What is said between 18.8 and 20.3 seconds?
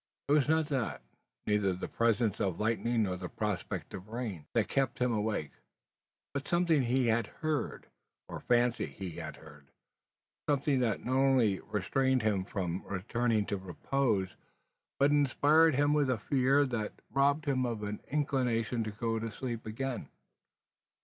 to go to sleep again.